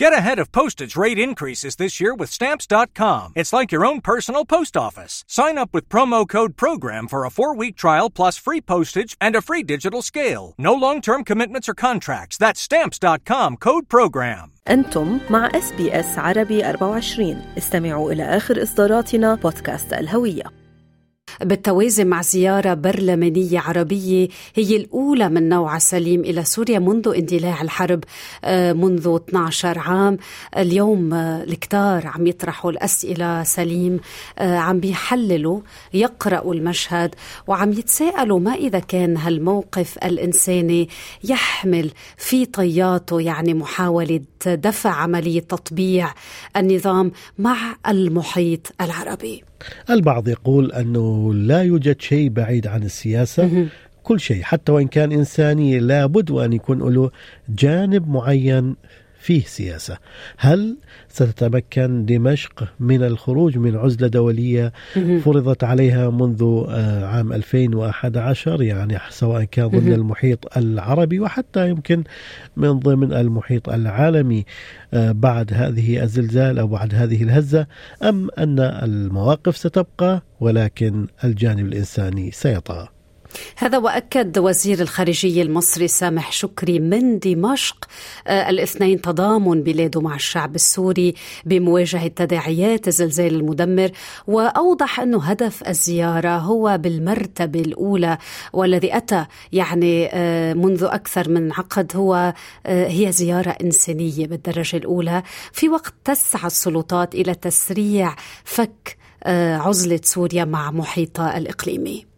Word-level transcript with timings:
Get 0.00 0.14
ahead 0.14 0.38
of 0.38 0.50
postage 0.50 0.96
rate 0.96 1.18
increases 1.18 1.76
this 1.76 2.00
year 2.00 2.14
with 2.14 2.30
Stamps.com. 2.32 3.34
It's 3.36 3.52
like 3.52 3.70
your 3.70 3.84
own 3.84 4.00
personal 4.00 4.46
post 4.46 4.74
office. 4.74 5.24
Sign 5.28 5.58
up 5.58 5.74
with 5.74 5.90
promo 5.90 6.26
code 6.26 6.56
PROGRAM 6.56 7.06
for 7.06 7.26
a 7.26 7.30
four 7.30 7.54
week 7.54 7.76
trial 7.76 8.08
plus 8.08 8.38
free 8.38 8.62
postage 8.62 9.14
and 9.20 9.36
a 9.36 9.42
free 9.42 9.62
digital 9.62 10.00
scale. 10.00 10.54
No 10.56 10.72
long 10.72 11.02
term 11.02 11.22
commitments 11.22 11.68
or 11.68 11.74
contracts. 11.74 12.38
That's 12.38 12.62
Stamps.com 12.62 13.58
code 13.58 13.90
PROGRAM. 13.90 14.50
أنتم 14.68 15.18
مع 15.30 15.50
اس 15.54 15.72
بي 15.72 16.00
اس 16.00 16.18
عربي 16.18 16.64
24 16.70 17.36
استمعوا 17.58 18.12
إلى 18.12 18.22
آخر 18.22 18.62
إصداراتنا 18.62 19.34
بودكاست 19.34 19.92
الهوية 19.92 20.42
بالتوازي 21.41 22.03
مع 22.05 22.21
زيارة 22.21 22.73
برلمانية 22.73 23.59
عربية 23.59 24.27
هي 24.55 24.75
الأولى 24.75 25.29
من 25.29 25.49
نوعها 25.49 25.79
سليم 25.79 26.21
إلى 26.21 26.43
سوريا 26.43 26.79
منذ 26.79 27.13
اندلاع 27.17 27.61
الحرب 27.61 28.03
آه، 28.43 28.73
منذ 28.73 29.15
12 29.15 29.79
عام. 29.79 30.17
اليوم 30.57 31.13
آه، 31.13 31.43
الكتار 31.43 32.07
عم 32.07 32.27
يطرحوا 32.27 32.71
الأسئلة 32.71 33.43
سليم 33.43 33.99
آه، 34.39 34.57
عم 34.57 34.79
بيحللوا 34.79 35.61
يقرأوا 35.93 36.53
المشهد 36.53 37.15
وعم 37.47 37.71
يتساءلوا 37.71 38.39
ما 38.39 38.53
إذا 38.53 38.79
كان 38.79 39.17
هالموقف 39.17 39.97
الإنساني 39.97 40.89
يحمل 41.23 41.91
في 42.17 42.45
طياته 42.45 43.21
يعني 43.21 43.53
محاولة 43.53 44.21
دفع 44.45 44.89
عملية 44.89 45.39
تطبيع 45.39 46.13
النظام 46.57 47.11
مع 47.37 47.75
المحيط 47.87 48.71
العربي. 48.81 49.54
البعض 49.89 50.27
يقول 50.27 50.71
أنه 50.71 51.33
لا 51.33 51.61
يوجد 51.63 52.01
شيء 52.01 52.29
بعيد 52.29 52.67
عن 52.67 52.83
السياسة. 52.83 53.67
كل 54.03 54.19
شيء 54.19 54.43
حتى 54.43 54.71
وإن 54.71 54.87
كان 54.87 55.11
إنساني 55.11 55.79
لابد 55.79 56.31
وأن 56.31 56.53
يكون 56.53 56.93
له 56.93 57.11
جانب 57.49 58.09
معين 58.09 58.75
فيه 59.25 59.43
سياسة. 59.43 59.97
هل 60.37 60.77
ستتمكن 61.09 62.05
دمشق 62.05 62.67
من 62.79 63.03
الخروج 63.03 63.57
من 63.57 63.75
عزلة 63.75 64.07
دولية 64.07 64.73
فرضت 65.23 65.63
عليها 65.63 66.09
منذ 66.09 66.65
آه، 66.69 67.05
عام 67.05 67.33
2011 67.33 68.61
يعني 68.61 68.97
سواء 69.09 69.43
كان 69.43 69.67
ضمن 69.67 69.93
المحيط 69.93 70.57
العربي 70.57 71.19
وحتى 71.19 71.69
يمكن 71.69 72.03
من 72.57 72.79
ضمن 72.79 73.13
المحيط 73.13 73.69
العالمي 73.69 74.45
آه، 74.93 75.11
بعد 75.11 75.53
هذه 75.53 76.03
الزلزال 76.03 76.59
أو 76.59 76.67
بعد 76.67 76.95
هذه 76.95 77.23
الهزة 77.23 77.67
أم 78.03 78.29
أن 78.37 78.59
المواقف 78.59 79.57
ستبقى 79.57 80.21
ولكن 80.39 81.07
الجانب 81.23 81.65
الإنساني 81.65 82.31
سيطغى. 82.31 82.94
هذا 83.57 83.77
وأكد 83.77 84.37
وزير 84.37 84.81
الخارجية 84.81 85.41
المصري 85.43 85.87
سامح 85.87 86.31
شكري 86.31 86.79
من 86.79 87.19
دمشق 87.19 87.85
آه 88.27 88.49
الاثنين 88.49 89.01
تضامن 89.01 89.63
بلاده 89.63 90.01
مع 90.01 90.15
الشعب 90.15 90.55
السوري 90.55 91.13
بمواجهة 91.45 92.07
تداعيات 92.07 92.87
الزلزال 92.87 93.35
المدمر 93.35 93.91
وأوضح 94.27 94.99
انه 94.99 95.23
هدف 95.23 95.67
الزيارة 95.67 96.37
هو 96.37 96.77
بالمرتبة 96.81 97.59
الأولى 97.61 98.17
والذي 98.53 98.97
أتى 98.97 99.25
يعني 99.51 100.09
آه 100.13 100.53
منذ 100.53 100.83
أكثر 100.83 101.29
من 101.29 101.51
عقد 101.51 101.91
هو 101.95 102.33
آه 102.65 102.87
هي 102.87 103.11
زيارة 103.11 103.49
إنسانية 103.49 104.27
بالدرجة 104.27 104.77
الأولى. 104.77 105.23
في 105.51 105.69
وقت 105.69 105.93
تسعى 106.05 106.47
السلطات 106.47 107.15
إلى 107.15 107.35
تسريع 107.35 108.15
فك 108.43 108.97
عزلة 109.25 109.99
سوريا 110.03 110.45
مع 110.45 110.71
محيطها 110.71 111.37
الإقليمي. 111.37 112.14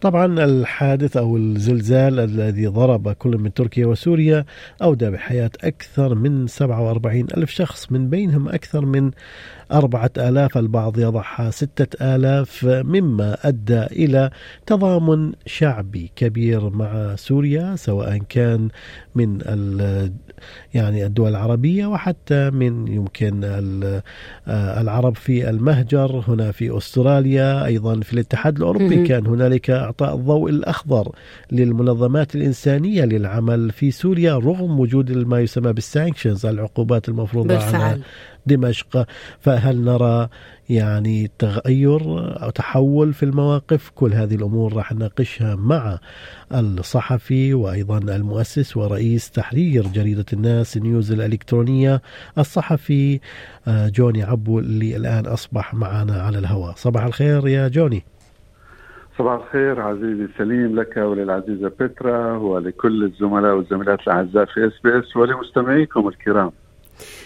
طبعا 0.00 0.44
الحادث 0.44 1.16
أو 1.16 1.36
الزلزال 1.36 2.20
الذي 2.20 2.66
ضرب 2.66 3.12
كل 3.12 3.38
من 3.38 3.54
تركيا 3.54 3.86
وسوريا 3.86 4.44
أودى 4.82 5.10
بحياة 5.10 5.50
أكثر 5.64 6.14
من 6.14 6.46
47 6.46 7.26
ألف 7.36 7.50
شخص 7.50 7.92
من 7.92 8.10
بينهم 8.10 8.48
أكثر 8.48 8.86
من 8.86 9.10
أربعة 9.72 10.10
آلاف 10.18 10.58
البعض 10.58 10.98
يضعها 10.98 11.50
ستة 11.50 12.14
آلاف 12.14 12.64
مما 12.64 13.36
أدى 13.48 13.82
إلى 13.82 14.30
تضامن 14.66 15.32
شعبي 15.46 16.12
كبير 16.16 16.70
مع 16.70 17.16
سوريا 17.16 17.76
سواء 17.76 18.18
كان 18.28 18.68
من 19.14 19.38
يعني 20.74 21.06
الدول 21.06 21.30
العربية 21.30 21.86
وحتى 21.86 22.50
من 22.50 22.88
يمكن 22.88 23.40
آه، 23.44 24.80
العرب 24.80 25.16
في 25.16 25.50
المهجر 25.50 26.24
هنا 26.28 26.52
في 26.52 26.76
أستراليا 26.76 27.64
أيضا 27.64 28.00
في 28.00 28.12
الاتحاد 28.12 28.56
الأوروبي 28.56 29.06
كان 29.08 29.26
هنالك 29.26 29.70
إعطاء 29.70 30.14
الضوء 30.14 30.50
الأخضر 30.50 31.12
للمنظمات 31.52 32.34
الإنسانية 32.34 33.04
للعمل 33.04 33.70
في 33.70 33.90
سوريا 33.90 34.34
رغم 34.34 34.80
وجود 34.80 35.12
ما 35.12 35.40
يسمى 35.40 35.72
بال 35.72 35.86
sanctions 35.86 36.46
العقوبات 36.46 37.08
المفروضة 37.08 37.54
بالفعل. 37.54 37.80
على 37.82 38.00
دمشق 38.46 39.06
فهل 39.40 39.84
نرى 39.84 40.28
يعني 40.70 41.30
تغير 41.38 42.00
أو 42.42 42.50
تحول 42.50 43.12
في 43.12 43.22
المواقف؟ 43.22 43.90
كل 43.94 44.12
هذه 44.12 44.34
الأمور 44.34 44.72
راح 44.72 44.92
نناقشها 44.92 45.54
مع 45.54 45.98
الصحفي 46.52 47.54
وأيضا 47.54 47.98
المؤسس 47.98 48.76
ورئيس 48.76 49.30
تحرير 49.30 49.82
جريدة 49.86 50.24
الناس 50.32 50.76
نيوز 50.76 51.12
الإلكترونية 51.12 52.02
الصحفي 52.38 53.20
آه، 53.68 53.88
جوني 53.88 54.22
عبو 54.22 54.58
اللي 54.58 54.96
الآن 54.96 55.26
أصبح 55.26 55.74
معنا 55.74 56.22
على 56.22 56.38
الهواء. 56.38 56.72
صباح 56.76 57.04
الخير 57.04 57.48
يا 57.48 57.68
جوني. 57.68 58.02
صباح 59.18 59.34
الخير 59.34 59.80
عزيزي 59.80 60.28
سليم 60.38 60.80
لك 60.80 60.96
وللعزيزة 60.96 61.68
بترا 61.80 62.36
ولكل 62.36 63.04
الزملاء 63.04 63.54
والزميلات 63.54 64.00
الأعزاء 64.00 64.44
في 64.44 64.66
SBS 64.66 65.16
ولمستمعيكم 65.16 66.08
الكرام. 66.08 66.52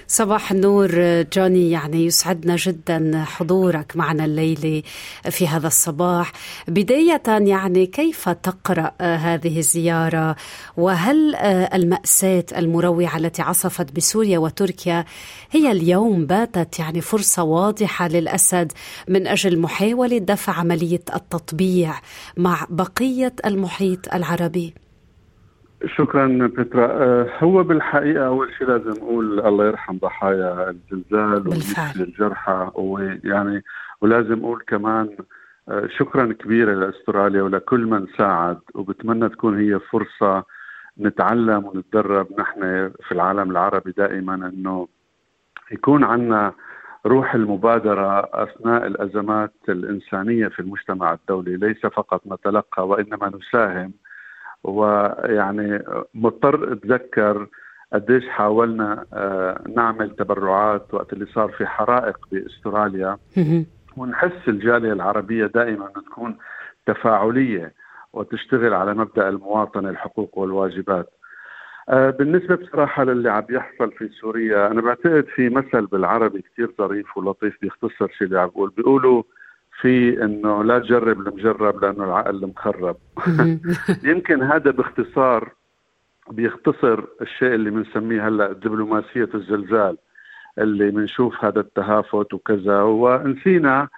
صباح 0.07 0.53
النور 0.53 1.23
جوني 1.23 1.71
يعني 1.71 2.07
يسعدنا 2.07 2.57
جدا 2.57 3.25
حضورك 3.27 3.93
معنا 3.97 4.25
الليلة 4.25 4.83
في 5.31 5.49
هذا 5.49 5.67
الصباح. 5.67 6.33
بداية 6.69 7.23
يعني 7.27 7.87
كيف 7.87 8.29
تقرأ 8.29 8.93
هذه 9.01 9.59
الزيارة؟ 9.59 10.37
وهل 10.77 11.35
المأساة 11.75 12.45
المروعة 12.57 13.17
التي 13.17 13.43
عصفت 13.43 13.93
بسوريا 13.93 14.39
وتركيا 14.39 15.05
هي 15.51 15.73
اليوم 15.73 16.27
باتت 16.27 16.79
يعني 16.79 17.01
فرصة 17.01 17.43
واضحة 17.43 18.09
للأسد 18.09 18.73
من 19.09 19.27
أجل 19.27 19.59
محاولة 19.59 20.19
دفع 20.19 20.53
عملية 20.53 21.03
التطبيع 21.15 21.95
مع 22.37 22.67
بقية 22.71 23.35
المحيط 23.47 24.15
العربي؟ 24.15 24.84
شكرا 25.87 26.47
بترا 26.47 26.87
آه، 26.87 27.31
هو 27.39 27.63
بالحقيقة 27.63 28.27
أول 28.27 28.53
شيء 28.59 28.67
لازم 28.67 29.03
أقول 29.03 29.41
الله 29.41 29.67
يرحم 29.67 29.99
ضحايا 29.99 30.71
الزلزال 30.71 31.49
ويشفي 31.49 32.03
الجرحى 32.03 32.71
ويعني 32.75 33.65
ولازم 34.01 34.45
أقول 34.45 34.63
كمان 34.67 35.17
آه، 35.69 35.89
شكرا 35.99 36.33
كبيرا 36.33 36.75
لأستراليا 36.75 37.43
ولكل 37.43 37.87
من 37.87 38.07
ساعد 38.19 38.59
وبتمنى 38.75 39.29
تكون 39.29 39.59
هي 39.59 39.81
فرصة 39.81 40.45
نتعلم 41.01 41.65
ونتدرب. 41.65 42.27
نحن 42.39 42.91
في 43.09 43.13
العالم 43.13 43.51
العربي 43.51 43.93
دائما 43.97 44.35
إنه 44.35 44.89
يكون 45.73 46.05
عندنا 46.05 46.53
روح 47.07 47.35
المبادرة 47.35 48.29
أثناء 48.33 48.87
الأزمات 48.87 49.53
الإنسانية 49.69 50.49
في 50.49 50.61
المجتمع 50.61 51.13
الدولي 51.13 51.57
ليس 51.57 51.87
فقط 51.87 52.27
نتلقى 52.27 52.89
وإنما 52.89 53.33
نساهم 53.39 53.93
ويعني 54.65 55.83
مضطر 56.15 56.73
أتذكر 56.73 57.47
قديش 57.93 58.29
حاولنا 58.29 59.05
آه، 59.13 59.63
نعمل 59.77 60.11
تبرعات 60.17 60.95
وقت 60.95 61.13
اللي 61.13 61.27
صار 61.27 61.49
في 61.49 61.67
حرائق 61.67 62.19
بأستراليا. 62.33 63.17
ونحس 63.97 64.49
الجالية 64.49 64.93
العربية 64.93 65.47
دائما 65.47 65.89
تكون 66.07 66.37
تفاعلية 66.87 67.73
وتشتغل 68.13 68.75
على 68.75 68.95
مبدأ 68.95 69.29
المواطنة 69.29 69.91
الحقوق 69.91 70.39
والواجبات. 70.39 71.11
آه، 71.89 72.11
بالنسبة 72.11 72.55
بصراحة 72.57 73.05
للي 73.05 73.31
عم 73.31 73.45
يحصل 73.51 73.93
في 73.93 74.09
سوريا 74.09 74.67
أنا 74.67 74.81
بعتقد 74.81 75.27
في 75.35 75.49
مثل 75.49 75.87
بالعربي 75.87 76.43
كثير 76.53 76.71
ظريف 76.79 77.17
ولطيف 77.17 77.57
بيختصر 77.63 78.09
شيء 78.09 78.27
اللي 78.27 78.41
عم 78.41 78.49
بقول. 78.49 78.71
بيقولوا 78.77 79.23
في 79.81 80.25
إنه 80.25 80.65
لا 80.65 80.79
تجرب 80.79 81.21
المجرب 81.21 81.85
لأنه 81.85 82.05
العقل 82.05 82.47
مخرب 82.47 82.97
يمكن 84.11 84.43
هذا 84.43 84.71
باختصار 84.71 85.53
بيختصر 86.31 87.05
الشيء 87.21 87.55
اللي 87.55 87.71
بنسميه 87.71 88.29
هلأ 88.29 88.53
دبلوماسية 88.53 89.29
الزلزال 89.35 89.97
اللي 90.59 90.91
بنشوف 90.91 91.45
هذا 91.45 91.61
التهافت 91.61 92.35
وكذا. 92.35 92.83
ونسينا 92.83 93.89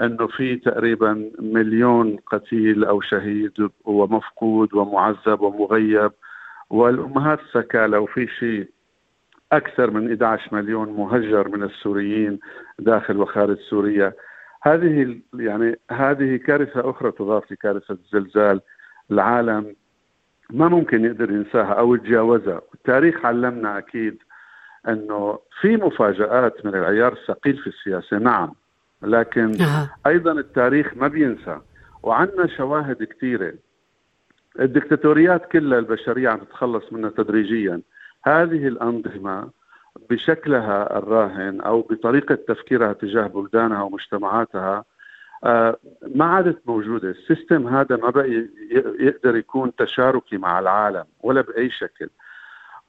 إنه 0.00 0.26
في 0.26 0.56
تقريبا 0.56 1.30
مليون 1.38 2.16
قتيل 2.26 2.84
أو 2.84 3.00
شهيد 3.00 3.68
ومفقود 3.84 4.74
ومعذب 4.74 5.40
ومغيب 5.40 6.12
والأمهات 6.70 7.40
سكالى 7.52 7.96
وفي 7.96 8.26
شيء 8.26 8.68
أكثر 9.52 9.90
من 9.90 10.08
11 10.12 10.56
مليون 10.56 10.88
مهجر 10.88 11.48
من 11.48 11.62
السوريين 11.62 12.38
داخل 12.78 13.16
وخارج 13.16 13.56
سوريا. 13.70 14.12
هذه 14.62 15.20
يعني 15.34 15.78
هذه 15.90 16.36
كارثة 16.36 16.90
أخرى 16.90 17.12
تضاف 17.12 17.52
لكارثة 17.52 17.94
الزلزال. 18.04 18.60
العالم 19.10 19.76
ما 20.50 20.68
ممكن 20.68 21.04
يقدر 21.04 21.30
ينساها 21.30 21.72
أو 21.72 21.94
يتجاوزها، 21.94 22.60
التاريخ 22.74 23.26
علمنا 23.26 23.78
أكيد 23.78 24.22
أنه 24.88 25.38
في 25.60 25.76
مفاجآت 25.76 26.66
من 26.66 26.74
العيار 26.74 27.12
الثقيل 27.12 27.56
في 27.56 27.66
السياسة 27.66 28.18
نعم. 28.18 28.52
لكن 29.02 29.52
أيضا 30.06 30.32
التاريخ 30.32 30.94
ما 30.96 31.08
بينسى. 31.08 31.58
وعندنا 32.02 32.46
شواهد 32.46 33.02
كثيرة. 33.02 33.54
الدكتاتوريات 34.60 35.50
كلها 35.52 35.78
البشرية 35.78 36.28
عم 36.28 36.38
تتخلص 36.38 36.92
منها 36.92 37.10
تدريجيا. 37.10 37.80
هذه 38.24 38.68
الأنظمة 38.68 39.50
بشكلها 40.10 40.98
الراهن 40.98 41.60
أو 41.60 41.80
بطريقة 41.80 42.34
تفكيرها 42.34 42.92
تجاه 42.92 43.26
بلدانها 43.26 43.82
ومجتمعاتها 43.82 44.84
آه، 45.44 45.76
ما 46.14 46.24
عادت 46.24 46.58
موجودة، 46.66 47.10
ال 47.10 47.18
system 47.18 47.68
هذا 47.68 47.96
ما 47.96 48.10
بقى 48.10 48.48
يقدر 49.00 49.36
يكون 49.36 49.76
تشاركي 49.76 50.36
مع 50.36 50.58
العالم 50.58 51.04
ولا 51.20 51.40
بأي 51.40 51.70
شكل. 51.70 52.08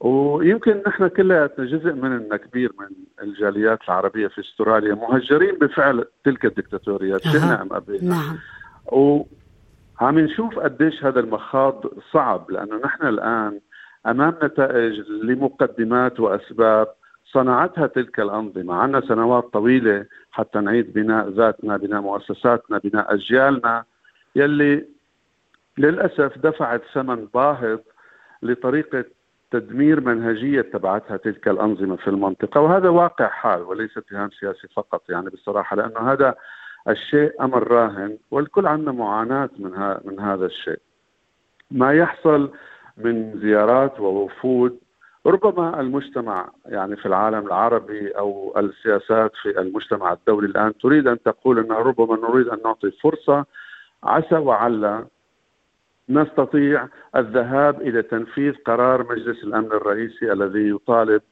ويمكن 0.00 0.82
نحن 0.86 1.08
كلياتنا 1.08 1.64
جزء 1.66 1.92
مننا 1.92 2.36
كبير 2.36 2.72
من 2.80 2.86
الجاليات 3.22 3.78
العربية 3.88 4.26
في 4.28 4.40
أستراليا 4.40 4.94
مهجرين 4.94 5.58
بفعل 5.58 6.04
تلك 6.24 6.44
الدكتاتوريات 6.44 7.22
شئنا 7.22 7.62
ام 7.62 7.68
ابينا 7.72 8.08
نعم. 8.08 8.38
وعم 8.92 10.18
نشوف 10.18 10.58
قديش 10.58 11.04
هذا 11.04 11.20
المخاض 11.20 11.84
صعب 12.12 12.50
لأنه 12.50 12.80
نحن 12.84 13.06
الآن 13.06 13.60
أمام 14.06 14.34
نتائج 14.42 15.00
لمقدمات 15.00 16.20
وأسباب 16.20 16.88
صنعتها 17.32 17.86
تلك 17.86 18.20
الأنظمة، 18.20 18.74
عندنا 18.74 19.00
سنوات 19.00 19.44
طويلة 19.52 20.06
حتى 20.30 20.58
نعيد 20.58 20.92
بناء 20.92 21.28
ذاتنا، 21.28 21.76
بناء 21.76 22.00
مؤسساتنا، 22.00 22.78
بناء 22.78 23.14
أجيالنا 23.14 23.84
يلي 24.36 24.84
للأسف 25.78 26.38
دفعت 26.38 26.82
ثمن 26.94 27.28
باهظ 27.34 27.78
لطريقة 28.42 29.04
تدمير 29.50 30.00
منهجية 30.00 30.60
تبعتها 30.60 31.16
تلك 31.16 31.48
الأنظمة 31.48 31.96
في 31.96 32.08
المنطقة. 32.08 32.60
وهذا 32.60 32.88
واقع 32.88 33.28
حال 33.28 33.62
وليس 33.62 33.98
اتهام 33.98 34.30
سياسي 34.30 34.68
فقط 34.68 35.10
يعني 35.10 35.30
بصراحة 35.30 35.76
لأنه 35.76 36.12
هذا 36.12 36.34
الشيء 36.88 37.32
أمر 37.40 37.68
راهن 37.68 38.18
والكل 38.30 38.66
عندنا 38.66 38.92
معاناة 38.92 39.50
من, 39.58 39.70
من 40.04 40.20
هذا 40.20 40.46
الشيء. 40.46 40.80
ما 41.70 41.92
يحصل 41.92 42.52
من 42.96 43.40
زيارات 43.40 44.00
ووفود 44.00 44.78
ربما 45.28 45.80
المجتمع 45.80 46.50
يعني 46.66 46.96
في 46.96 47.06
العالم 47.06 47.46
العربي 47.46 48.10
أو 48.10 48.54
السياسات 48.58 49.32
في 49.42 49.60
المجتمع 49.60 50.12
الدولي 50.12 50.46
الآن 50.46 50.78
تريد 50.78 51.06
أن 51.08 51.22
تقول 51.22 51.58
أن 51.58 51.72
ربما 51.72 52.28
نريد 52.28 52.48
أن 52.48 52.58
نعطي 52.64 52.90
فرصة 52.90 53.44
عسى 54.04 54.34
وعل 54.34 55.04
نستطيع 56.08 56.88
الذهاب 57.16 57.80
إلى 57.80 58.02
تنفيذ 58.02 58.54
قرار 58.66 59.06
مجلس 59.10 59.44
الأمن 59.44 59.66
الرئيسي 59.66 60.32
الذي 60.32 60.70
يطالب 60.70 61.22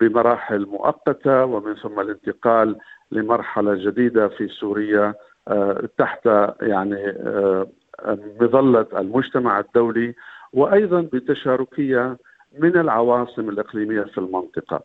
بمراحل 0.00 0.66
مؤقتة 0.66 1.44
ومن 1.44 1.74
ثم 1.74 2.00
الانتقال 2.00 2.76
لمرحلة 3.10 3.74
جديدة 3.74 4.28
في 4.28 4.48
سوريا 4.48 5.14
آه، 5.48 5.88
تحت 5.98 6.26
يعني 6.62 7.06
آه، 7.08 7.66
مظلة 8.40 8.86
المجتمع 8.96 9.60
الدولي 9.60 10.14
وأيضا 10.52 11.00
بتشاركية 11.00 12.16
من 12.58 12.76
العواصم 12.76 13.48
الإقليمية 13.48 14.02
في 14.02 14.18
المنطقة. 14.18 14.82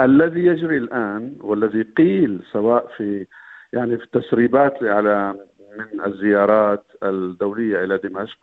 الذي 0.00 0.46
يجري 0.46 0.76
الآن 0.76 1.36
والذي 1.40 1.82
قيل 1.82 2.42
سواء 2.52 2.86
في 2.96 3.26
يعني 3.72 3.98
في 3.98 4.04
التسريبات 4.04 4.82
الاعلام 4.82 5.38
من 5.78 6.04
الزيارات 6.04 6.84
الدولية 7.02 7.84
إلى 7.84 7.98
دمشق 7.98 8.38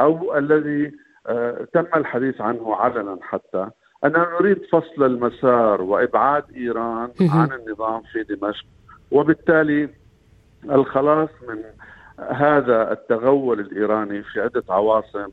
أو 0.00 0.38
الذي 0.38 0.92
آه، 1.26 1.66
تم 1.72 1.86
الحديث 1.96 2.40
عنه 2.40 2.74
علنا 2.74 3.18
حتى 3.22 3.68
اننا 4.04 4.28
نريد 4.40 4.62
فصل 4.72 5.04
المسار 5.04 5.82
وإبعاد 5.82 6.44
إيران 6.56 7.10
عن 7.20 7.52
النظام 7.52 8.02
في 8.12 8.22
دمشق 8.22 8.66
وبالتالي 9.10 9.88
الخلاص 10.64 11.28
من 11.48 11.62
هذا 12.30 12.92
التغول 12.92 13.60
الإيراني 13.60 14.22
في 14.22 14.40
عدة 14.40 14.62
عواصم 14.68 15.28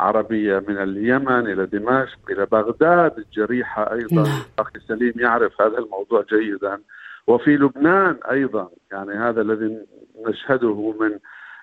عربية 0.00 0.58
من 0.68 0.78
اليمن 0.78 1.46
إلى 1.52 1.66
دمشق 1.66 2.18
إلى 2.30 2.46
بغداد 2.46 3.18
الجريحة 3.18 3.92
أيضا. 3.92 4.22
نعم. 4.22 4.42
أخي 4.58 4.80
سليم 4.88 5.12
يعرف 5.16 5.60
هذا 5.60 5.78
الموضوع 5.78 6.24
جيدا. 6.30 6.80
وفي 7.26 7.56
لبنان 7.56 8.16
أيضا 8.30 8.70
يعني 8.92 9.12
هذا 9.12 9.40
الذي 9.40 9.78
نشهده 10.26 10.94
من 11.00 11.18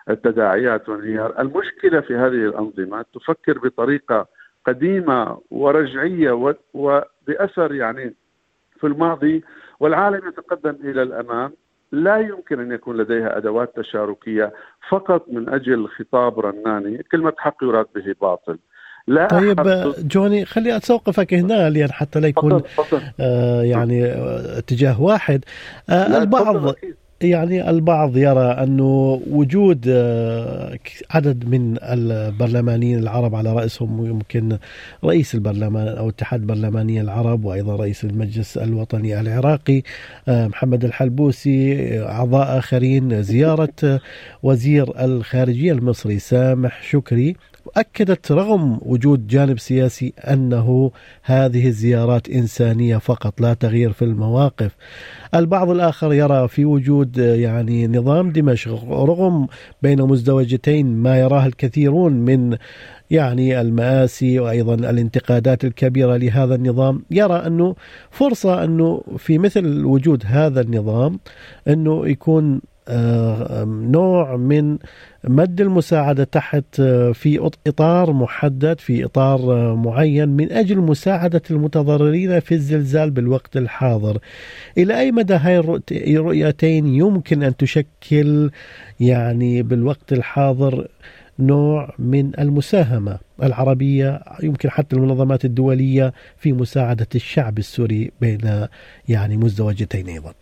التداعيات 0.10 0.90
والانهيار. 0.90 1.40
المشكلة 1.40 2.02
في 2.02 2.16
هذه 2.16 2.28
الأنظمة 2.28 3.06
تفكر 3.14 3.58
بطريقة 3.58 4.28
قديمة 4.66 5.42
ورجعية 5.52 6.56
وباثر 6.74 7.74
يعني 7.74 8.16
في 8.80 8.88
الماضي 8.88 9.44
والعالم 9.80 10.28
يتقدم 10.28 10.76
إلى 10.84 11.02
الأمام. 11.02 11.52
لا 11.92 12.18
يمكن 12.18 12.60
أن 12.60 12.72
يكون 12.72 12.98
لديها 12.98 13.38
أدوات 13.38 13.80
تشاركية 13.80 14.54
فقط 14.90 15.26
من 15.32 15.50
أجل 15.50 15.88
خطاب 15.88 16.40
رناني، 16.40 17.04
كلمة 17.12 17.34
حق 17.38 17.64
يراد 17.64 17.86
به 17.96 18.16
باطل. 18.22 18.58
لا 19.08 19.28
طيب 19.28 19.56
جوني 20.00 20.46
خلي 20.46 20.78
استوقفك 20.78 21.34
هنا 21.34 21.70
لأن 21.70 21.92
حتى 21.92 22.20
لا 22.20 22.28
يكون 22.28 22.64
آه 23.20 23.62
يعني 23.62 24.06
اتجاه 24.58 25.02
واحد. 25.02 25.46
آه 25.90 26.18
البعض 26.18 26.76
يعني 27.22 27.70
البعض 27.70 28.18
يرى 28.18 28.46
أنه 28.52 29.22
وجود 29.32 29.86
آه، 29.88 30.78
عدد 31.12 31.50
من 31.50 31.78
البرلمانيين 31.84 33.00
العرب 33.00 33.36
على 33.36 33.54
رأسهم 33.54 34.06
يمكن 34.06 34.58
رئيس 35.04 35.36
البرلمان 35.36 35.88
أو 35.88 36.10
اتحاد 36.10 36.42
برلماني 36.48 37.02
العرب 37.02 37.46
وأيضا 37.46 37.76
رئيس 37.76 38.04
المجلس 38.04 38.58
الوطني 38.58 39.20
العراقي 39.20 39.82
آه، 40.28 40.48
محمد 40.48 40.86
الحلبوسي 40.86 42.00
أعضاء 42.04 42.58
آخرين 42.58 43.24
زيارة 43.24 44.02
وزير 44.44 45.06
الخارجية 45.06 45.72
المصري 45.72 46.20
سامح 46.20 46.84
شكري. 46.84 47.36
أكدت 47.78 48.32
رغم 48.32 48.80
وجود 48.82 49.28
جانب 49.28 49.60
سياسي 49.60 50.14
أنه 50.20 50.92
هذه 51.24 51.68
الزيارات 51.68 52.30
إنسانية 52.30 52.98
فقط 52.98 53.42
لا 53.42 53.54
تغيير 53.54 53.92
في 53.92 54.06
المواقف. 54.06 54.76
البعض 55.36 55.70
الآخر 55.70 56.14
يرى 56.14 56.48
في 56.48 56.66
وجود 56.66 57.18
يعني 57.18 57.88
نظام 57.88 58.32
دمشق 58.32 58.84
رغم 58.90 59.48
بين 59.82 60.02
مزدوجتين 60.02 60.86
ما 60.86 61.20
يراه 61.20 61.46
الكثيرون 61.46 62.14
من 62.14 62.58
يعني 63.12 63.62
المآسي 63.62 64.40
وأيضا 64.40 64.74
الانتقادات 64.74 65.66
الكبيرة 65.66 66.18
لهذا 66.18 66.56
النظام. 66.56 67.04
يرى 67.12 67.36
أنه 67.48 67.76
فرصة 68.12 68.64
أنه 68.64 69.02
في 69.18 69.38
مثل 69.38 69.86
وجود 69.86 70.24
هذا 70.26 70.62
النظام 70.62 71.20
أنه 71.68 72.08
يكون 72.08 72.62
نوع 73.66 74.36
من 74.36 74.78
مد 75.24 75.62
المساعدة 75.62 76.24
تحت 76.24 76.80
آه، 76.80 77.12
في 77.12 77.50
إطار 77.68 78.14
محدد 78.14 78.80
في 78.80 79.06
إطار 79.06 79.40
آه، 79.40 79.76
معين 79.76 80.30
من 80.30 80.52
أجل 80.52 80.78
مساعدة 80.78 81.42
المتضررين 81.52 82.40
في 82.40 82.54
الزلزال 82.54 83.12
بالوقت 83.12 83.58
الحاضر. 83.58 84.18
إلى 84.78 85.00
أي 85.00 85.12
مدى 85.12 85.34
هاي 85.34 85.80
الرؤيتين 85.92 86.86
يمكن 86.86 87.44
أن 87.44 87.58
تشكل 87.58 88.52
يعني 89.00 89.64
بالوقت 89.64 90.14
الحاضر 90.14 90.88
نوع 91.40 91.94
من 92.00 92.40
المساهمة؟ 92.40 93.20
العربية 93.44 94.22
يمكن 94.44 94.70
حتى 94.70 94.96
المنظمات 94.96 95.46
الدولية 95.46 96.14
في 96.38 96.54
مساعدة 96.54 97.08
الشعب 97.16 97.58
السوري 97.58 98.12
بين 98.22 98.68
يعني 99.10 99.38
مزدوجتين 99.38 100.08
أيضا. 100.08 100.34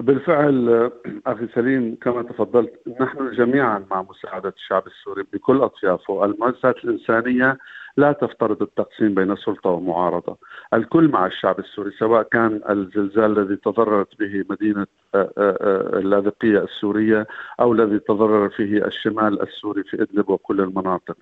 بالفعل 0.00 0.90
أخي 1.26 1.48
سليم 1.54 1.96
كما 2.02 2.22
تفضلت 2.22 2.72
نحن 3.00 3.30
جميعا 3.30 3.84
مع 3.90 4.02
مساعدة 4.02 4.54
الشعب 4.56 4.86
السوري 4.86 5.24
بكل 5.32 5.62
أطيافه، 5.62 6.24
المؤسسات 6.24 6.76
الإنسانية 6.84 7.58
لا 7.96 8.12
تفترض 8.12 8.62
التقسيم 8.62 9.14
بين 9.14 9.36
سلطة 9.36 9.70
ومعارضة، 9.70 10.36
الكل 10.74 11.08
مع 11.08 11.26
الشعب 11.26 11.58
السوري 11.58 11.90
سواء 11.98 12.22
كان 12.22 12.60
الزلزال 12.70 13.38
الذي 13.38 13.56
تضررت 13.56 14.18
به 14.18 14.44
مدينة 14.50 14.86
آه، 15.14 15.30
آه، 15.38 15.58
آه، 15.60 15.98
اللاذقية 15.98 16.58
السورية 16.58 17.26
أو 17.60 17.72
الذي 17.72 17.98
تضرر 17.98 18.48
فيه 18.48 18.84
الشمال 18.84 19.42
السوري 19.42 19.82
في 19.82 20.02
إدلب 20.02 20.30
وكل 20.30 20.60
المناطق. 20.60 21.16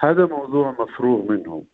هذا 0.00 0.26
موضوع 0.26 0.76
مفروغ 0.80 1.32
منه. 1.32 1.64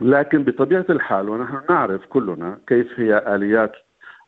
لكن 0.00 0.44
بطبيعة 0.44 0.86
الحال 0.90 1.28
ونحن 1.28 1.60
نعرف 1.70 2.06
كلنا 2.06 2.58
كيف 2.66 3.00
هي 3.00 3.34
آليات 3.34 3.72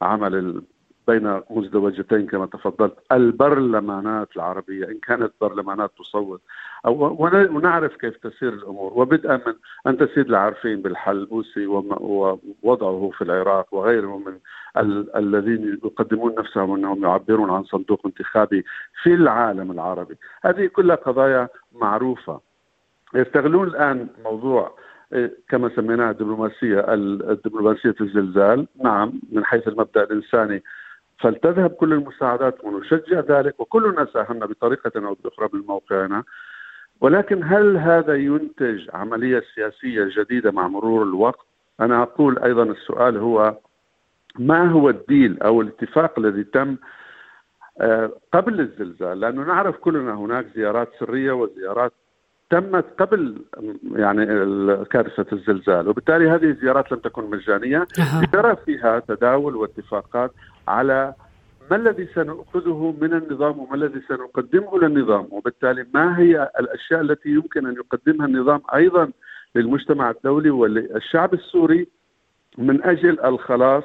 عمل 0.02 0.62
بين 1.10 1.40
مزدوجتين 1.50 2.26
كما 2.26 2.46
تفضلت. 2.46 2.94
البرلمانات 3.12 4.28
العربية 4.36 4.84
إن 4.84 4.98
كانت 4.98 5.32
برلمانات 5.40 5.90
تصوت 5.98 6.40
أو 6.86 7.16
ونعرف 7.56 7.96
كيف 7.96 8.16
تسير 8.16 8.52
الأمور. 8.52 8.92
وبدءا 8.94 9.36
من 9.46 9.54
أنت 9.86 10.04
سيد 10.14 10.26
العارفين 10.28 10.82
بالحلبوسي 10.82 11.66
ووضعه 11.66 13.10
في 13.16 13.22
العراق 13.24 13.74
وغيره 13.74 14.18
من 14.18 14.34
ال- 14.76 15.16
الذين 15.16 15.78
يقدمون 15.84 16.34
نفسهم 16.38 16.74
أنهم 16.74 17.02
يعبرون 17.04 17.50
عن 17.50 17.64
صندوق 17.64 18.00
انتخابي 18.06 18.64
في 19.02 19.14
العالم 19.14 19.70
العربي. 19.70 20.16
هذه 20.42 20.66
كلها 20.66 20.96
قضايا 20.96 21.48
معروفة. 21.72 22.40
يستغلون 23.14 23.68
الآن 23.68 24.08
موضوع 24.24 24.74
كما 25.48 25.70
سميناها 25.76 26.10
الدبلوماسيه 26.10 26.84
الدبلوماسيه 27.34 27.94
الزلزال. 28.00 28.66
نعم 28.84 29.12
من 29.32 29.44
حيث 29.44 29.68
المبدأ 29.68 30.02
الإنساني 30.02 30.62
فلتذهب 31.20 31.70
كل 31.70 31.92
المساعدات 31.92 32.64
ونشجع 32.64 33.20
ذلك 33.20 33.60
وكلنا 33.60 34.06
ساهمنا 34.14 34.46
بطريقة 34.46 35.06
أو 35.06 35.16
بأخرى 35.24 35.48
بالموقعنا. 35.48 36.24
ولكن 37.00 37.44
هل 37.44 37.76
هذا 37.76 38.14
ينتج 38.14 38.88
عملية 38.94 39.42
سياسية 39.54 40.08
جديدة 40.16 40.50
مع 40.50 40.68
مرور 40.68 41.02
الوقت؟ 41.02 41.46
أنا 41.80 42.02
أقول 42.02 42.38
أيضا 42.38 42.62
السؤال 42.62 43.16
هو 43.16 43.56
ما 44.38 44.70
هو 44.70 44.88
الديل 44.88 45.42
أو 45.42 45.60
الاتفاق 45.60 46.18
الذي 46.18 46.44
تم 46.44 46.76
آه، 47.80 48.10
قبل 48.32 48.60
الزلزال؟ 48.60 49.20
لأنه 49.20 49.44
نعرف 49.44 49.76
كلنا 49.76 50.14
هناك 50.14 50.46
زيارات 50.54 50.88
سرية 51.00 51.32
وزيارات 51.32 51.92
تمت 52.50 52.84
قبل 52.98 53.42
يعني 53.96 54.26
كارثة 54.84 55.26
الزلزال 55.32 55.88
وبالتالي 55.88 56.30
هذه 56.30 56.44
الزيارات 56.44 56.92
لم 56.92 56.98
تكن 56.98 57.30
مجانية. 57.30 57.86
ترى 58.32 58.56
فيها 58.56 58.98
تداول 58.98 59.56
واتفاقات. 59.56 60.30
على 60.70 61.14
ما 61.70 61.76
الذي 61.76 62.06
سنأخذه 62.14 62.94
من 63.00 63.14
النظام 63.14 63.58
وما 63.58 63.74
الذي 63.74 64.00
سنقدمه 64.08 64.78
للنظام. 64.78 65.28
وبالتالي 65.30 65.86
ما 65.94 66.18
هي 66.18 66.50
الأشياء 66.60 67.00
التي 67.00 67.28
يمكن 67.28 67.66
أن 67.66 67.74
يقدمها 67.74 68.26
النظام 68.26 68.62
أيضا 68.74 69.10
للمجتمع 69.54 70.10
الدولي 70.10 70.50
وللشعب 70.50 71.34
السوري 71.34 71.88
من 72.58 72.84
أجل 72.84 73.20
الخلاص 73.20 73.84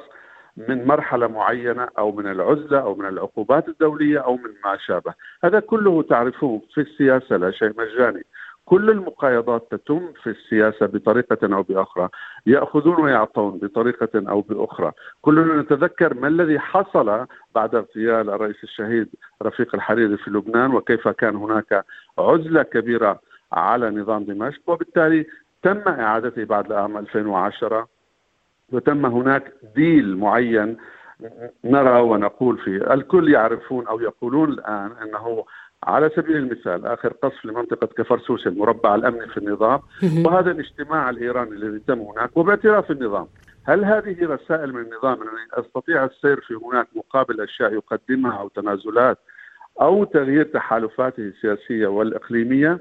من 0.68 0.86
مرحلة 0.86 1.26
معينة 1.26 1.88
أو 1.98 2.12
من 2.12 2.26
العزلة 2.26 2.78
أو 2.78 2.94
من 2.94 3.08
العقوبات 3.08 3.68
الدولية 3.68 4.18
أو 4.18 4.36
من 4.36 4.50
ما 4.64 4.76
شابه. 4.86 5.14
هذا 5.44 5.60
كله 5.60 6.02
تعرفوه 6.02 6.62
في 6.74 6.80
السياسة 6.80 7.36
لا 7.36 7.50
شيء 7.50 7.72
مجاني. 7.78 8.24
كل 8.66 8.90
المقايضات 8.90 9.66
تتم 9.70 10.12
في 10.22 10.30
السياسة 10.30 10.86
بطريقة 10.86 11.54
أو 11.56 11.62
بأخرى. 11.62 12.08
يأخذون 12.46 13.00
ويعطون 13.00 13.58
بطريقة 13.58 14.30
أو 14.30 14.40
بأخرى. 14.40 14.92
كلنا 15.22 15.62
نتذكر 15.62 16.14
ما 16.14 16.28
الذي 16.28 16.58
حصل 16.58 17.26
بعد 17.54 17.74
اغتيال 17.74 18.30
الرئيس 18.30 18.64
الشهيد 18.64 19.08
رفيق 19.42 19.74
الحريري 19.74 20.16
في 20.16 20.30
لبنان 20.30 20.74
وكيف 20.74 21.08
كان 21.08 21.36
هناك 21.36 21.84
عزلة 22.18 22.62
كبيرة 22.62 23.20
على 23.52 23.90
نظام 23.90 24.24
دمشق. 24.24 24.60
وبالتالي 24.66 25.26
تم 25.62 25.82
إعادته 25.88 26.44
بعد 26.44 26.72
العام 26.72 26.96
2010 26.96 27.88
وتم 28.72 29.06
هناك 29.06 29.52
ديل 29.76 30.16
معين 30.16 30.76
نرى 31.64 32.00
ونقول 32.00 32.58
فيه. 32.58 32.94
الكل 32.94 33.32
يعرفون 33.32 33.86
أو 33.86 34.00
يقولون 34.00 34.48
الآن 34.48 34.92
أنه 35.02 35.44
على 35.86 36.10
سبيل 36.16 36.36
المثال 36.36 36.86
آخر 36.86 37.12
قصف 37.12 37.44
لمنطقة 37.44 37.86
كفرسوس 37.86 38.46
المربع 38.46 38.94
الامني 38.94 39.26
في 39.26 39.36
النظام 39.36 39.80
وهذا 40.26 40.50
الاجتماع 40.50 41.10
الإيراني 41.10 41.50
الذي 41.50 41.78
تم 41.78 42.00
هناك 42.00 42.36
وباعتراف 42.36 42.90
النظام. 42.90 43.26
هل 43.64 43.84
هذه 43.84 44.16
رسائل 44.22 44.72
من 44.72 44.80
النظام 44.80 45.22
انني 45.22 45.66
استطيع 45.66 46.04
السير 46.04 46.40
في 46.40 46.54
هناك 46.54 46.86
مقابل 46.94 47.40
أشياء 47.40 47.72
يقدمها 47.72 48.38
أو 48.40 48.48
تنازلات 48.48 49.18
أو 49.80 50.04
تغيير 50.04 50.44
تحالفاته 50.44 51.20
السياسية 51.22 51.86
والإقليمية؟ 51.86 52.78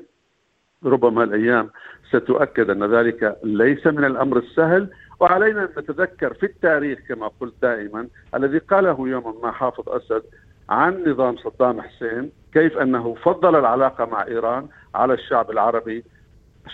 ربما 0.84 1.24
الأيام 1.24 1.70
ستؤكد 2.10 2.70
أن 2.70 2.84
ذلك 2.96 3.38
ليس 3.44 3.88
من 3.88 4.06
الأمر 4.06 4.38
السهل 4.38 4.90
وعلينا 5.20 5.64
أن 5.64 5.70
نتذكر 5.78 6.34
في 6.34 6.46
التاريخ 6.46 7.00
كما 7.08 7.28
قلت 7.40 7.54
دائما 7.62 8.08
الذي 8.36 8.58
قاله 8.58 8.98
يوما 9.00 9.34
ما 9.44 9.52
حافظ 9.52 9.90
أسد 9.90 10.24
عن 10.70 11.04
نظام 11.08 11.38
صدام 11.38 11.82
حسين 11.82 12.32
كيف 12.54 12.78
أنه 12.78 13.16
فضل 13.24 13.56
العلاقة 13.56 14.06
مع 14.06 14.28
إيران 14.28 14.68
على 14.96 15.14
الشعب 15.14 15.52
العربي 15.52 16.04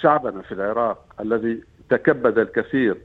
شعبنا 0.01 0.41
في 0.41 0.51
العراق 0.51 1.05
الذي 1.19 1.63
تكبد 1.89 2.38
الكثير 2.38 2.98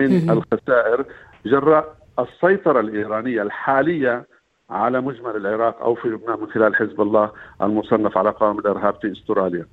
من 0.00 0.30
الخسائر 0.30 1.04
جراء 1.46 1.96
السيطرة 2.18 2.80
الإيرانية 2.80 3.42
الحالية 3.42 4.26
على 4.70 5.00
مجمل 5.00 5.36
العراق 5.36 5.82
أو 5.82 5.94
في 5.94 6.08
لبنان 6.08 6.40
من 6.40 6.50
خلال 6.50 6.76
حزب 6.76 7.00
الله 7.00 7.30
المصنف 7.62 8.18
على 8.18 8.30
قوام 8.30 8.58
الإرهاب 8.58 8.94
في 9.00 9.12
استراليا. 9.12 9.66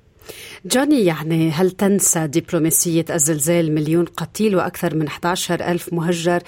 جوني 0.66 1.04
يعني 1.04 1.50
هل 1.50 1.70
تنسى 1.70 2.26
دبلوماسية 2.26 3.04
الزلزال 3.10 3.74
مليون 3.74 4.04
قتيل 4.04 4.56
وأكثر 4.56 4.94
من 4.94 5.06
11 5.06 5.54
ألف 5.54 5.92
مهجر 5.92 6.40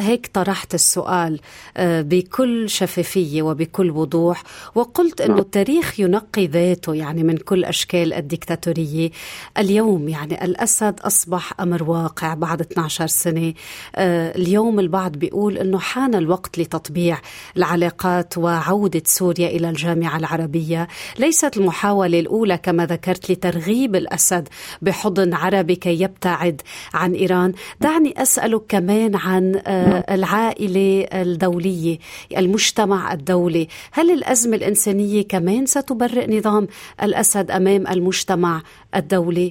هيك 0.00 0.30
طرحت 0.32 0.74
السؤال 0.74 1.40
آه، 1.76 2.02
بكل 2.02 2.70
شفافية 2.70 3.42
وبكل 3.42 3.90
وضوح 3.90 4.42
وقلت 4.74 5.20
أنه 5.20 5.30
نعم. 5.30 5.38
التاريخ 5.38 6.00
ينقي 6.00 6.46
ذاته 6.46 6.94
يعني 6.94 7.22
من 7.22 7.36
كل 7.36 7.64
أشكال 7.64 8.12
الدكتاتورية. 8.12 9.10
اليوم 9.58 10.08
يعني 10.08 10.44
الأسد 10.44 11.00
أصبح 11.00 11.60
أمر 11.60 11.82
واقع 11.82 12.34
بعد 12.34 12.60
12 12.60 13.06
سنة. 13.06 13.54
آه، 13.96 14.36
اليوم 14.36 14.80
البعض 14.80 15.12
بيقول 15.12 15.58
أنه 15.58 15.78
حان 15.78 16.14
الوقت 16.14 16.58
لتطبيع 16.58 17.18
العلاقات 17.56 18.38
وعودة 18.38 19.02
سوريا 19.06 19.48
إلى 19.48 19.70
الجامعة 19.70 20.16
العربية. 20.16 20.88
ليست 21.18 21.56
المحاولة 21.56 22.20
الأولى 22.20 22.58
كما 22.58 22.86
ذكرت 22.86 23.30
لترغيب 23.30 23.96
الأسد 23.96 24.48
بحضن 24.82 25.34
عربي 25.34 25.76
كي 25.76 26.02
يبتعد 26.02 26.62
عن 26.94 27.14
إيران. 27.14 27.52
دعني 27.80 28.22
أسألك 28.22 28.62
كمان 28.68 29.16
عن 29.16 29.43
آه، 29.66 30.14
العائلة 30.14 31.06
الدولية 31.22 31.98
المجتمع 32.38 33.12
الدولي. 33.12 33.68
هل 33.92 34.10
الأزمة 34.10 34.56
الإنسانية 34.56 35.22
كمان 35.28 35.66
ستبرئ 35.66 36.38
نظام 36.38 36.66
الأسد 37.02 37.50
أمام 37.50 37.86
المجتمع 37.86 38.60
الدولي؟ 38.96 39.50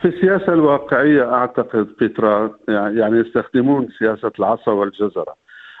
في 0.00 0.08
السياسة 0.08 0.52
الواقعية 0.52 1.34
أعتقد 1.34 1.86
بيترا 2.00 2.50
يعني 2.68 3.18
يستخدمون 3.18 3.88
سياسة 3.98 4.32
العصا 4.38 4.72
والجزرة. 4.72 5.34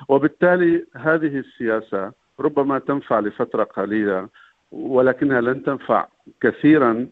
وبالتالي 0.08 0.84
هذه 0.96 1.42
السياسة 1.44 2.12
ربما 2.40 2.78
تنفع 2.78 3.20
لفترة 3.20 3.64
قليلة 3.64 4.28
ولكنها 4.72 5.40
لن 5.40 5.62
تنفع 5.62 6.06
كثيرا 6.40 7.08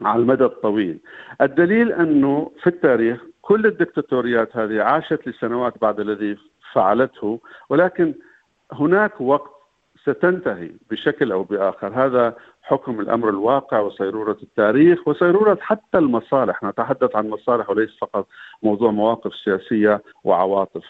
على 0.00 0.22
المدى 0.22 0.44
الطويل. 0.44 0.98
الدليل 1.40 1.92
أنه 1.92 2.50
في 2.62 2.66
التاريخ 2.66 3.20
كل 3.46 3.66
الدكتاتوريات 3.66 4.56
هذه 4.56 4.82
عاشت 4.82 5.28
لسنوات 5.28 5.74
بعد 5.80 6.00
الذي 6.00 6.38
فعلته 6.72 7.40
ولكن 7.68 8.14
هناك 8.72 9.20
وقت 9.20 9.50
ستنتهي 10.02 10.70
بشكل 10.90 11.32
أو 11.32 11.42
بآخر. 11.42 11.88
هذا 11.94 12.36
حكم 12.62 13.00
الأمر 13.00 13.28
الواقع 13.28 13.80
وصيرورة 13.80 14.36
التاريخ 14.42 15.08
وصيرورة 15.08 15.58
حتى 15.60 15.98
المصالح. 15.98 16.62
نتحدث 16.64 17.16
عن 17.16 17.28
مصالح 17.28 17.70
وليس 17.70 17.90
فقط 18.00 18.26
موضوع 18.62 18.90
مواقف 18.90 19.34
سياسية 19.34 20.02
وعواطف. 20.24 20.84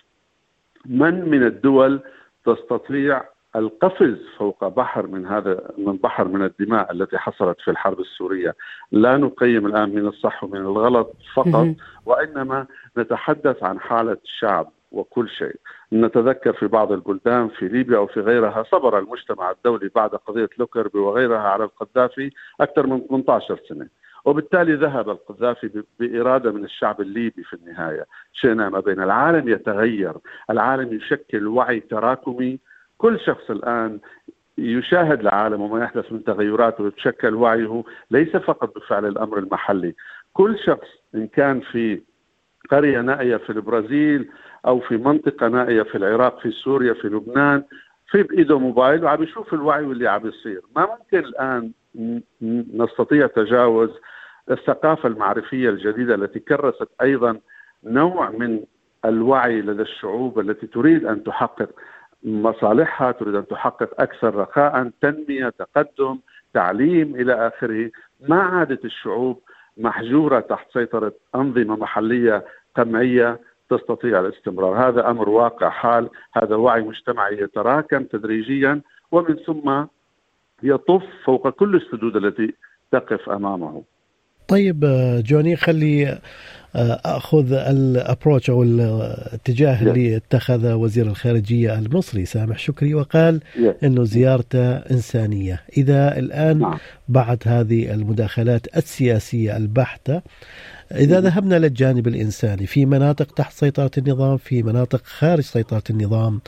من 0.87 1.31
من 1.31 1.43
الدول 1.43 2.01
تستطيع 2.47 3.25
القفز 3.57 4.17
فوق 4.39 4.69
بحر 4.69 5.07
من 5.07 5.27
هذا 5.27 5.71
من 5.79 5.97
بحر 5.97 6.29
من 6.29 6.43
الدماء 6.43 6.93
التي 6.93 7.19
حصلت 7.19 7.61
في 7.61 7.71
الحرب 7.71 8.01
السورية، 8.01 8.55
لا 8.93 9.17
نقيم 9.17 9.67
الآن 9.67 9.95
من 9.95 10.07
الصح 10.07 10.45
ومن 10.45 10.61
الغلط 10.61 11.15
فقط 11.35 11.67
وإنما 12.07 12.67
نتحدث 12.99 13.63
عن 13.63 13.81
حالة 13.81 14.17
الشعب 14.25 14.73
وكل 14.93 15.29
شيء. 15.29 15.57
نتذكر 15.93 16.53
في 16.53 16.67
بعض 16.67 16.93
البلدان 16.93 17.49
في 17.49 17.69
ليبيا 17.69 17.97
أو 17.97 18.07
في 18.07 18.21
غيرها 18.21 18.65
صبر 18.71 18.99
المجتمع 18.99 19.51
الدولي 19.51 19.91
بعد 19.95 20.11
قضية 20.11 20.49
لوكربي 20.59 20.99
وغيرها 20.99 21.49
على 21.49 21.65
القذافي 21.65 22.31
أكثر 22.61 22.87
من 22.87 23.01
18 23.01 23.61
سنة. 23.69 23.87
وبالتالي 24.25 24.75
ذهب 24.75 25.11
القذافي 25.11 25.83
بإرادة 26.01 26.53
من 26.53 26.65
الشعب 26.65 27.01
الليبي 27.01 27.43
في 27.43 27.55
النهاية. 27.55 28.07
شئنا 28.33 28.69
ما 28.69 28.81
بين 28.81 29.03
العالم 29.03 29.49
يتغير. 29.49 30.15
العالم 30.51 30.95
يشكل 30.95 31.47
وعي 31.47 31.81
تراكمي 31.81 32.59
كل 32.99 33.21
شخص 33.21 33.51
الآن 33.51 33.99
يشاهد 34.59 35.21
العالم 35.21 35.61
وما 35.61 35.85
يحدث 35.85 36.13
من 36.13 36.25
تغيرات 36.25 36.81
ويتشكل 36.81 37.35
وعيه 37.35 37.85
ليس 38.11 38.37
فقط 38.37 38.77
بفعل 38.77 39.07
الأمر 39.07 39.39
المحلي. 39.39 39.95
كل 40.33 40.59
شخص 40.59 40.89
إن 41.15 41.27
كان 41.27 41.61
في 41.61 42.03
قرية 42.71 43.01
نائية 43.01 43.37
في 43.37 43.51
البرازيل 43.51 44.29
أو 44.67 44.81
في 44.81 44.97
منطقة 44.97 45.49
نائية 45.49 45.83
في 45.83 45.95
العراق 45.99 46.41
في 46.41 46.51
سوريا 46.51 46.93
في 46.93 47.09
لبنان 47.09 47.63
في 48.11 48.23
بإيده 48.23 48.59
موبايل 48.59 49.05
وعم 49.05 49.23
يشوف 49.23 49.55
الوعي 49.55 49.85
واللي 49.85 50.09
عم 50.09 50.27
يصير. 50.29 50.61
ما 50.77 50.87
ممكن 50.99 51.19
الآن 51.19 51.73
نستطيع 52.75 53.27
تجاوز 53.27 53.91
الثقافة 54.51 55.09
المعرفية 55.09 55.71
الجديدة 55.71 56.15
التي 56.15 56.39
كرست 56.41 56.89
أيضا 57.03 57.41
نوع 57.85 58.31
من 58.31 58.61
الوعي 59.05 59.61
لدى 59.61 59.83
الشعوب 59.83 60.41
التي 60.41 60.67
تريد 60.67 61.05
أن 61.05 61.25
تحقق 61.25 61.71
مصالحها 62.27 63.13
تريد 63.13 63.35
أن 63.35 63.47
تحقق 63.47 64.01
أكثر 64.01 64.35
رخاء 64.35 64.91
تنمية 65.03 65.49
تقدم 65.49 66.19
تعليم 66.55 67.15
إلى 67.15 67.47
آخره. 67.47 67.91
ما 68.29 68.43
عادت 68.43 68.85
الشعوب 68.85 69.43
محجورة 69.77 70.41
تحت 70.41 70.67
سيطرة 70.73 71.13
أنظمة 71.35 71.77
محلية 71.77 72.45
قمعية 72.77 73.41
تستطيع 73.71 74.21
الاستمرار؟ 74.21 74.89
هذا 74.89 75.11
أمر 75.11 75.29
واقع 75.29 75.69
حال 75.69 76.11
هذا 76.33 76.57
وعي 76.57 76.83
مجتمعي 76.83 77.39
يتراكم 77.39 78.05
تدريجيا 78.05 78.81
ومن 79.13 79.35
ثم 79.35 79.85
يطف 80.63 81.05
فوق 81.25 81.49
كل 81.49 81.75
السدود 81.75 82.17
التي 82.17 82.55
تقف 82.93 83.31
أمامه. 83.31 83.83
طيب 84.49 84.81
جوني 85.27 85.57
خلي 85.57 86.19
أخذ 87.05 87.53
الأبروتش 87.53 88.51
أو 88.51 88.63
الاتجاه 88.63 89.79
yeah. 89.79 89.83
اللي 89.83 90.17
اتخذ 90.17 90.73
وزير 90.73 91.07
الخارجية 91.07 91.79
المصري 91.79 92.25
سامح 92.25 92.59
شكري 92.59 92.95
وقال 92.95 93.41
yeah. 93.41 93.85
إنه 93.85 94.05
زيارته 94.05 94.73
إنسانية 94.77 95.63
إذا 95.77 96.19
الآن 96.19 96.59
نعم. 96.59 96.79
بعد 97.09 97.43
هذه 97.47 97.93
المداخلات 97.93 98.77
السياسية 98.77 99.57
البحتة 99.57 100.23
إذا 100.93 101.21
ذهبنا 101.21 101.59
للجانب 101.59 102.09
الإنساني 102.09 102.67
في 102.67 102.87
مناطق 102.87 103.35
تحت 103.35 103.53
سيطرة 103.53 103.91
النظام 103.99 104.37
في 104.37 104.63
مناطق 104.63 105.03
خارج 105.05 105.41
سيطرة 105.41 105.83
النظام 105.91 106.41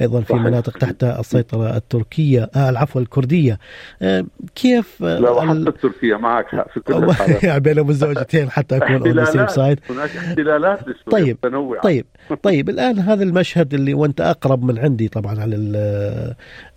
أيضا 0.00 0.20
في 0.20 0.34
مناطق 0.34 0.78
تحت 0.78 1.04
السيطرة 1.04 1.76
التركية 1.76 2.50
آه 2.56 2.70
العفو 2.70 2.98
الكردية. 2.98 3.58
آه 4.02 4.24
كيف 4.54 5.00
لا 5.00 5.40
حتى 5.40 5.52
التركية 5.52 6.16
معك 6.16 6.46
حق 6.46 6.72
في 6.72 6.80
كل 6.80 6.94
الحالات. 6.94 7.44
يعني 7.44 7.60
بين 7.60 7.78
المزدوجتين 7.78 8.50
حتى 8.50 8.76
أكون 8.76 9.18
on 9.18 9.24
safe 9.24 9.46
side 9.46 9.80
هناك 9.90 10.16
احتلالات 10.16 10.80
طيب 11.10 11.36
متنوعة. 11.44 11.80
طيب 11.82 12.06
طيب 12.42 12.68
الآن 12.68 12.98
هذا 12.98 13.22
المشهد 13.22 13.74
اللي 13.74 13.94
وأنت 13.94 14.20
أقرب 14.20 14.64
من 14.64 14.78
عندي 14.78 15.08
طبعا 15.08 15.40
على 15.40 15.56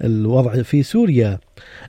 الوضع 0.03 0.61
في 0.61 0.83
سوريا. 0.83 1.39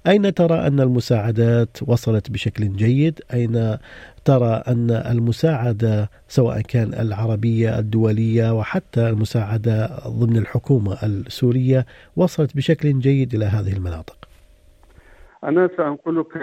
أين 0.07 0.35
ترى 0.35 0.55
أن 0.67 0.81
المساعدات 0.81 1.79
وصلت 1.87 2.31
بشكل 2.31 2.73
جيد؟ 2.73 3.21
أين 3.35 3.77
ترى 4.25 4.63
أن 4.69 4.91
المساعدة 4.91 6.11
سواء 6.29 6.61
كان 6.61 6.95
العربية 6.95 7.79
الدولية 7.79 8.53
وحتى 8.53 9.09
المساعدة 9.09 9.89
ضمن 10.09 10.37
الحكومة 10.37 10.93
السورية 11.03 11.87
وصلت 12.17 12.57
بشكل 12.57 12.99
جيد 12.99 13.35
إلى 13.35 13.45
هذه 13.45 13.77
المناطق؟ 13.77 14.17
أنا 15.45 15.71
سأنقلك 15.77 16.37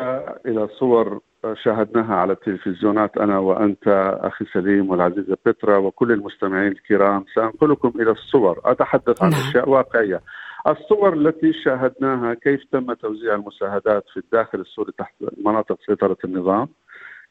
إلى 0.46 0.68
صور 0.80 1.20
شاهدناها 1.64 2.16
على 2.16 2.34
التلفزيونات 2.34 3.18
أنا 3.18 3.40
وأنت 3.40 3.88
أخي 4.22 4.46
سليم 4.54 4.90
والعزيزة 4.90 5.38
بترا 5.46 5.78
وكل 5.78 6.12
المستمعين 6.12 6.72
الكرام. 6.72 7.26
سأنقلكم 7.36 7.94
إلى 8.02 8.12
الصور 8.12 8.62
أتحدث 8.66 9.24
عن 9.24 9.30
نعم. 9.30 9.40
أشياء 9.40 9.70
واقعية. 9.70 10.22
الصور 10.68 11.14
التي 11.14 11.54
شاهدناها 11.54 12.34
كيف 12.34 12.64
تم 12.72 12.94
توزيع 12.94 13.36
المساعدات 13.36 14.06
في 14.14 14.18
الداخل 14.18 14.60
السوري 14.60 14.92
تحت 14.98 15.14
مناطق 15.46 15.78
سيطرة 15.86 16.18
النظام 16.26 16.68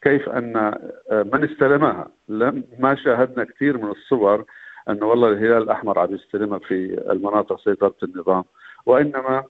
كيف 0.02 0.28
أن 0.28 0.56
آه، 0.56 1.22
من 1.32 1.44
استلمها. 1.44 2.08
لم 2.28 2.64
ما 2.78 2.94
شاهدنا 2.94 3.44
كثير 3.44 3.78
من 3.78 3.90
الصور 3.90 4.44
انه 4.88 5.06
والله 5.06 5.28
الهلال 5.28 5.62
الأحمر 5.62 5.98
عم 5.98 6.14
يستلمها 6.14 6.58
في 6.58 7.04
المناطق 7.10 7.60
سيطرة 7.60 7.94
النظام 8.02 8.44
وإنما 8.86 9.44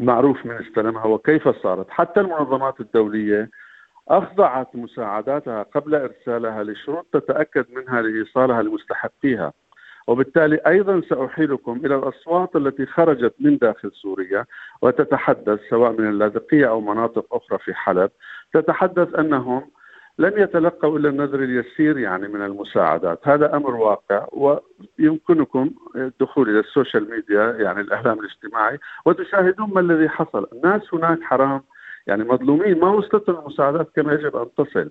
معروف 0.00 0.46
من 0.46 0.54
استلمها 0.54 1.04
وكيف 1.04 1.48
صارت. 1.48 1.90
حتى 1.90 2.20
المنظمات 2.20 2.80
الدولية 2.80 3.50
أخضعت 4.08 4.76
مساعداتها 4.76 5.62
قبل 5.62 5.94
إرسالها 5.94 6.64
لشروط 6.64 7.06
تتأكد 7.12 7.66
منها 7.70 8.02
لإيصالها 8.02 8.62
لمستحقيها. 8.62 9.52
وبالتالي 10.06 10.56
أيضا 10.66 11.02
سأحيلكم 11.08 11.80
إلى 11.84 11.94
الأصوات 11.94 12.56
التي 12.56 12.86
خرجت 12.86 13.34
من 13.40 13.58
داخل 13.58 13.92
سوريا 13.92 14.44
وتتحدث 14.82 15.60
سواء 15.70 15.92
من 15.92 16.08
اللاذقية 16.08 16.68
أو 16.68 16.80
مناطق 16.80 17.34
أخرى 17.34 17.58
في 17.58 17.74
حلب. 17.74 18.10
تتحدث 18.52 19.14
أنهم 19.14 19.70
لن 20.18 20.32
يتلقوا 20.36 20.98
إلا 20.98 21.08
النذر 21.08 21.42
اليسير 21.42 21.98
يعني 21.98 22.28
من 22.28 22.42
المساعدات، 22.42 23.28
هذا 23.28 23.56
أمر 23.56 23.74
واقع 23.74 24.26
ويمكنكم 24.32 25.70
الدخول 25.96 26.50
إلى 26.50 26.60
السوشيال 26.60 27.10
ميديا 27.10 27.56
يعني 27.58 27.80
الإعلام 27.80 28.20
الاجتماعي 28.20 28.78
وتشاهدون 29.06 29.70
ما 29.70 29.80
الذي 29.80 30.08
حصل، 30.08 30.48
الناس 30.52 30.94
هناك 30.94 31.22
حرام 31.22 31.62
يعني 32.06 32.24
مظلومين 32.24 32.80
ما 32.80 32.90
وصلت 32.90 33.28
المساعدات 33.28 33.88
كما 33.96 34.12
يجب 34.12 34.36
أن 34.36 34.46
تصل. 34.56 34.90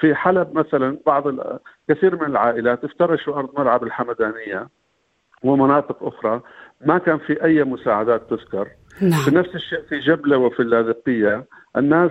في 0.00 0.14
حلب 0.14 0.58
مثلا 0.58 0.98
بعض 1.06 1.24
كثير 1.88 2.16
من 2.16 2.26
العائلات 2.26 2.84
افترشوا 2.84 3.36
أرض 3.36 3.60
ملعب 3.60 3.82
الحمدانية 3.82 4.68
ومناطق 5.42 6.04
أخرى. 6.04 6.40
ما 6.86 6.98
كان 6.98 7.18
في 7.18 7.44
أي 7.44 7.64
مساعدات 7.64 8.30
تذكر. 8.30 8.68
نعم. 9.02 9.20
في 9.24 9.34
نفس 9.34 9.54
الشيء 9.54 9.82
في 9.88 9.98
جبلة 9.98 10.36
وفي 10.38 10.60
اللاذقية 10.60 11.44
الناس 11.76 12.10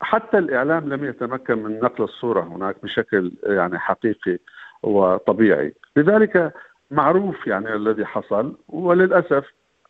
حتى 0.00 0.38
الإعلام 0.38 0.88
لم 0.88 1.04
يتمكن 1.04 1.62
من 1.62 1.80
نقل 1.80 2.04
الصورة 2.04 2.40
هناك 2.40 2.76
بشكل 2.82 3.32
يعني 3.42 3.78
حقيقي 3.78 4.38
وطبيعي. 4.82 5.74
لذلك 5.96 6.52
معروف 6.90 7.46
يعني 7.46 7.74
الذي 7.74 8.04
حصل 8.04 8.56
وللأسف 8.68 9.44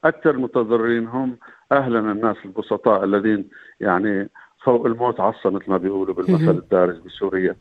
أكثر 0.05 0.31
المتضررين 0.31 1.07
هم 1.07 1.39
أهلنا 1.73 2.13
الناس 2.13 2.37
البسطاء 2.45 3.05
الذين 3.05 3.49
يعني 3.81 4.29
فوق 4.65 4.87
الموت 4.87 5.21
عصا 5.21 5.51
مثل 5.51 5.71
ما 5.71 5.77
بيقولوا 5.77 6.15
بالمثل 6.15 6.51
الدارج 6.51 6.97
بسوريا. 7.07 7.57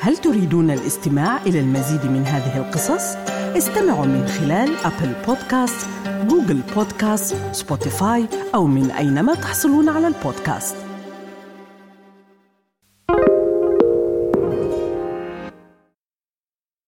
هل 0.00 0.16
تريدون 0.16 0.70
الاستماع 0.70 1.42
إلى 1.46 1.60
المزيد 1.60 2.10
من 2.10 2.22
هذه 2.22 2.58
القصص؟ 2.58 3.16
استمعوا 3.56 4.06
من 4.06 4.26
خلال 4.26 4.68
Apple 4.84 5.12
Podcasts، 5.26 5.88
Google 6.28 6.60
Podcasts، 6.74 7.54
Spotify 7.54 8.26
أو 8.54 8.66
من 8.66 8.90
أينما 8.90 9.34
تحصلون 9.34 9.88
على 9.88 10.06
البودكاست. 10.06 10.85